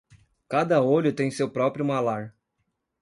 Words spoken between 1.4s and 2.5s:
próprio malar.